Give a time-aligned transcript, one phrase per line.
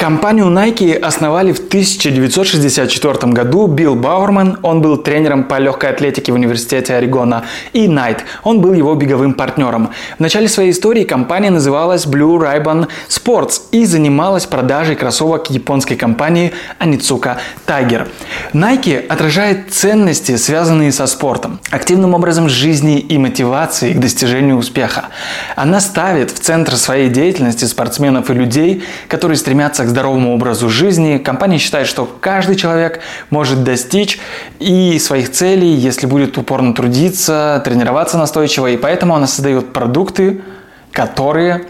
[0.00, 6.36] Компанию Nike основали в 1964 году Билл Бауэрман, он был тренером по легкой атлетике в
[6.36, 9.90] университете Орегона, и Найт, он был его беговым партнером.
[10.16, 16.52] В начале своей истории компания называлась Blue Ribbon Sports и занималась продажей кроссовок японской компании
[16.78, 17.36] Anitsuka
[17.66, 18.08] Tiger.
[18.54, 25.10] Nike отражает ценности, связанные со спортом, активным образом жизни и мотивацией к достижению успеха.
[25.56, 31.18] Она ставит в центр своей деятельности спортсменов и людей, которые стремятся к здоровому образу жизни.
[31.18, 34.18] Компания считает, что каждый человек может достичь
[34.58, 38.68] и своих целей, если будет упорно трудиться, тренироваться настойчиво.
[38.68, 40.40] И поэтому она создает продукты,
[40.92, 41.66] которые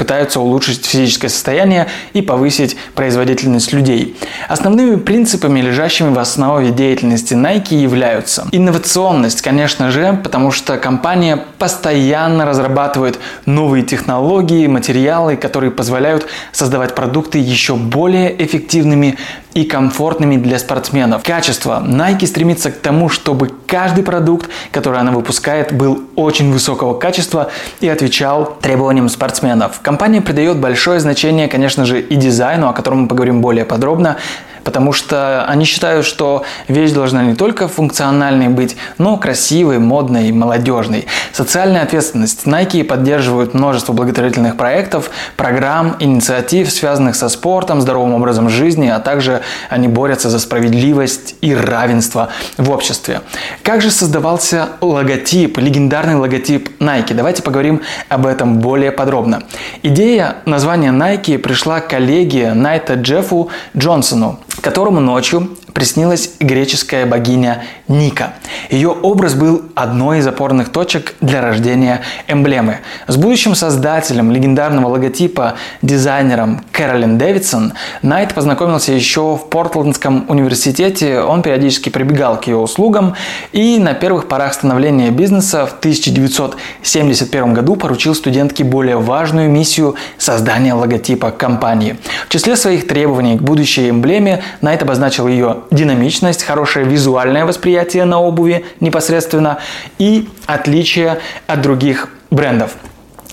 [0.00, 4.16] пытаются улучшить физическое состояние и повысить производительность людей.
[4.48, 12.46] Основными принципами, лежащими в основе деятельности Nike, являются инновационность, конечно же, потому что компания постоянно
[12.46, 19.18] разрабатывает новые технологии, материалы, которые позволяют создавать продукты еще более эффективными
[19.54, 21.22] и комфортными для спортсменов.
[21.22, 21.82] Качество.
[21.86, 27.88] Nike стремится к тому, чтобы каждый продукт, который она выпускает, был очень высокого качества и
[27.88, 29.80] отвечал требованиям спортсменов.
[29.82, 34.16] Компания придает большое значение, конечно же, и дизайну, о котором мы поговорим более подробно,
[34.64, 41.06] потому что они считают, что вещь должна не только функциональной быть, но красивой, модной, молодежной.
[41.32, 42.46] Социальная ответственность.
[42.46, 49.42] Nike поддерживают множество благотворительных проектов, программ, инициатив, связанных со спортом, здоровым образом жизни, а также
[49.68, 53.22] они борются за справедливость и равенство в обществе.
[53.62, 57.14] Как же создавался логотип, легендарный логотип Nike?
[57.14, 59.42] Давайте поговорим об этом более подробно.
[59.82, 68.34] Идея названия Nike пришла коллеге Найта Джеффу Джонсону которому ночью приснилась греческая богиня Ника.
[68.70, 72.78] Ее образ был одной из опорных точек для рождения эмблемы.
[73.06, 77.72] С будущим создателем легендарного логотипа, дизайнером Кэролин Дэвидсон,
[78.02, 81.20] Найт познакомился еще в Портландском университете.
[81.20, 83.14] Он периодически прибегал к ее услугам
[83.52, 90.74] и на первых порах становления бизнеса в 1971 году поручил студентке более важную миссию создания
[90.74, 91.98] логотипа компании.
[92.28, 98.20] В числе своих требований к будущей эмблеме Найт обозначил ее динамичность, хорошее визуальное восприятие на
[98.20, 99.58] обуви непосредственно
[99.98, 102.72] и отличие от других брендов.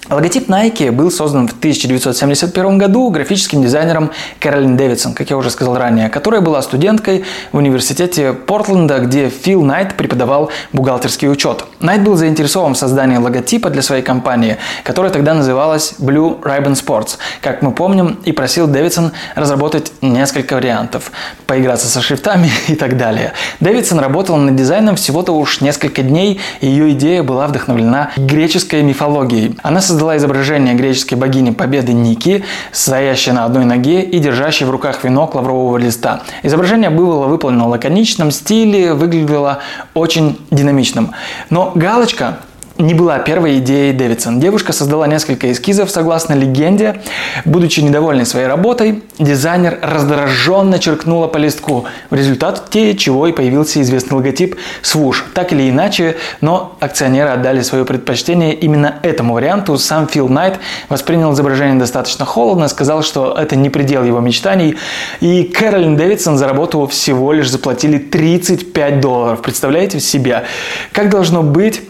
[0.09, 5.77] Логотип Nike был создан в 1971 году графическим дизайнером Кэролин Дэвидсон, как я уже сказал
[5.77, 11.65] ранее, которая была студенткой в университете Портленда, где Фил Найт преподавал бухгалтерский учет.
[11.81, 17.17] Найт был заинтересован в создании логотипа для своей компании, которая тогда называлась Blue Ribbon Sports,
[17.41, 21.11] как мы помним, и просил Дэвидсон разработать несколько вариантов,
[21.47, 23.33] поиграться со шрифтами и так далее.
[23.59, 29.57] Дэвидсон работал над дизайном всего-то уж несколько дней, и ее идея была вдохновлена греческой мифологией.
[29.63, 34.69] Она создала создала изображение греческой богини Победы Ники, стоящей на одной ноге и держащей в
[34.69, 36.21] руках венок лаврового листа.
[36.43, 39.57] Изображение было выполнено в лаконичном стиле, выглядело
[39.95, 41.13] очень динамичным.
[41.49, 42.37] Но галочка
[42.77, 44.39] не была первой идеей Дэвидсон.
[44.39, 47.01] Девушка создала несколько эскизов, согласно легенде.
[47.45, 54.15] Будучи недовольной своей работой, дизайнер раздраженно черкнула по листку, в результате чего и появился известный
[54.15, 55.17] логотип Swoosh.
[55.33, 59.77] Так или иначе, но акционеры отдали свое предпочтение именно этому варианту.
[59.77, 64.75] Сам Фил Найт воспринял изображение достаточно холодно, сказал, что это не предел его мечтаний.
[65.19, 69.41] И Кэролин Дэвидсон за работу всего лишь заплатили 35 долларов.
[69.41, 70.43] Представляете себе,
[70.91, 71.81] как должно быть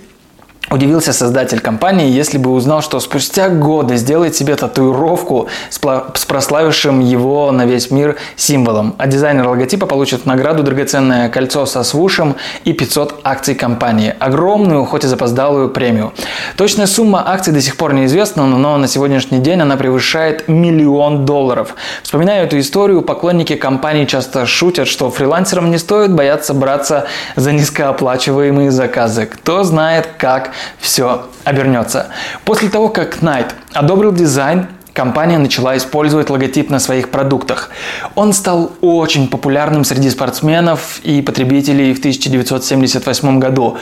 [0.70, 7.52] Удивился создатель компании, если бы узнал, что спустя годы сделает себе татуировку с, прославившим его
[7.54, 8.94] на весь мир символом.
[8.98, 12.36] А дизайнер логотипа получит награду драгоценное кольцо со свушем
[12.66, 14.14] и 500 акций компании.
[14.20, 16.12] Огромную, хоть и запоздалую премию.
[16.58, 21.76] Точная сумма акций до сих пор неизвестна, но на сегодняшний день она превышает миллион долларов.
[22.04, 27.06] Вспоминая эту историю, поклонники компании часто шутят, что фрилансерам не стоит бояться браться
[27.38, 29.28] за низкооплачиваемые заказы.
[29.28, 32.08] Кто знает, как все обернется.
[32.46, 37.70] После того, как Knight одобрил дизайн, компания начала использовать логотип на своих продуктах.
[38.16, 43.78] Он стал очень популярным среди спортсменов и потребителей в 1978 году.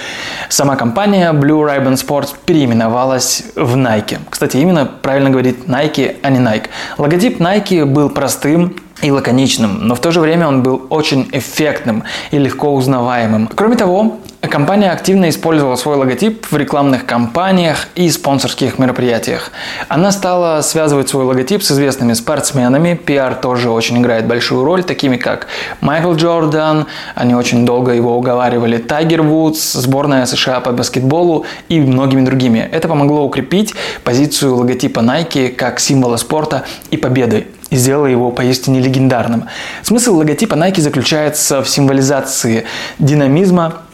[0.50, 4.20] Сама компания Blue Ribbon Sports переименовалась в Nike.
[4.30, 6.68] Кстати, именно правильно говорить Nike, а не Nike.
[6.98, 12.04] Логотип Nike был простым, и лаконичным, но в то же время он был очень эффектным
[12.32, 13.48] и легко узнаваемым.
[13.54, 14.20] Кроме того,
[14.50, 19.52] Компания активно использовала свой логотип в рекламных кампаниях и спонсорских мероприятиях.
[19.88, 22.96] Она стала связывать свой логотип с известными спортсменами.
[22.96, 25.48] Пиар тоже очень играет большую роль, такими как
[25.82, 32.26] Майкл Джордан, они очень долго его уговаривали, Тайгер Вудс, сборная США по баскетболу и многими
[32.26, 32.68] другими.
[32.72, 37.48] Это помогло укрепить позицию логотипа Nike как символа спорта и победы.
[37.72, 39.46] и сделало его поистине легендарным.
[39.82, 42.66] Смысл логотипа Nike заключается в символизации
[43.00, 43.85] динамизма,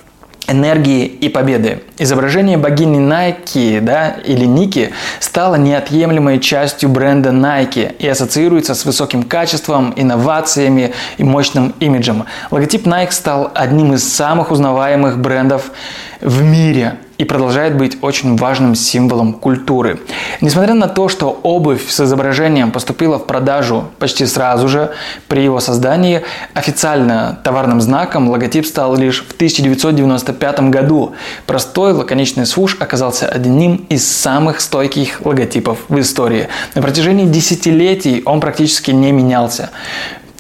[0.52, 1.80] энергии и победы.
[2.02, 9.22] Изображение богини Nike да, или Ники стало неотъемлемой частью бренда Nike и ассоциируется с высоким
[9.22, 12.26] качеством, инновациями и мощным имиджем.
[12.50, 15.70] Логотип Nike стал одним из самых узнаваемых брендов
[16.22, 20.00] в мире и продолжает быть очень важным символом культуры.
[20.42, 24.90] Несмотря на то, что обувь с изображением поступила в продажу почти сразу же
[25.28, 26.24] при его создании,
[26.56, 31.14] официально товарным знаком логотип стал лишь в 1995 году.
[31.46, 36.48] Простой лаконичный свуш оказался одним из самых стойких логотипов в истории.
[36.76, 39.72] На протяжении десятилетий он практически не менялся.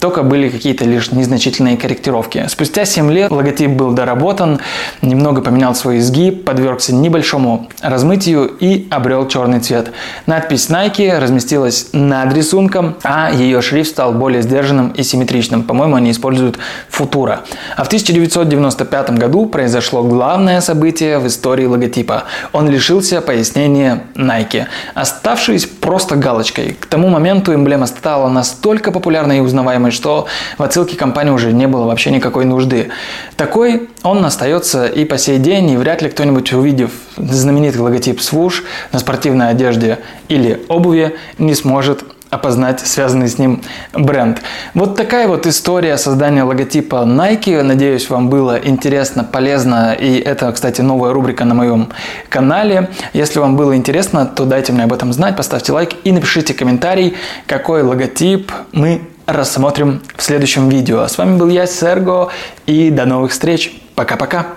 [0.02, 2.44] Только были какие-то лишь незначительные корректировки.
[2.50, 4.60] Спустя 7 лет логотип был доработан,
[5.04, 9.92] немного поменял свой изгиб, подвергся небольшому размытию и обрел черный цвет.
[10.26, 15.62] Надпись Nike разместилась над рисунком, а ее шрифт стал более сдержанным и симметричным.
[15.62, 16.58] По-моему, они используют
[16.90, 17.42] футура.
[17.78, 22.24] А в 1995 году произошло главное событие в истории логотипа.
[22.54, 24.66] Он лишился пояснения Nike,
[24.96, 26.76] оставшись просто галочкой.
[26.80, 30.28] К тому моменту эмблема стала настолько популярной и узнаваемой, что
[30.58, 32.90] в отсылке компании уже не было вообще никакой нужды.
[33.38, 38.64] Такой он остается и по сей день, и вряд ли кто-нибудь, увидев знаменитый логотип Swoosh
[38.92, 43.62] на спортивной одежде или обуви, не сможет опознать связанный с ним
[43.94, 44.42] бренд.
[44.74, 47.62] Вот такая вот история создания логотипа Nike.
[47.62, 49.94] Надеюсь, вам было интересно, полезно.
[49.94, 51.90] И это, кстати, новая рубрика на моем
[52.30, 52.90] канале.
[53.12, 57.16] Если вам было интересно, то дайте мне об этом знать, поставьте лайк и напишите комментарий,
[57.48, 59.02] какой логотип мы
[59.34, 61.08] рассмотрим в следующем видео.
[61.08, 62.30] С вами был я, Серго,
[62.66, 63.74] и до новых встреч.
[63.96, 64.48] Пока-пока.